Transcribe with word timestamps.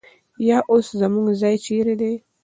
یا 0.47 0.57
اوس 0.71 0.87
زموږ 1.01 1.27
ځای 1.41 1.55
چېرې 1.65 1.95
دی؟ 2.01 2.13